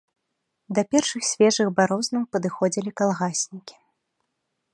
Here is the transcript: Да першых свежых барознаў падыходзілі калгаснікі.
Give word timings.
Да 0.77 0.81
першых 0.95 1.21
свежых 1.31 1.67
барознаў 1.81 2.25
падыходзілі 2.37 2.91
калгаснікі. 3.03 3.75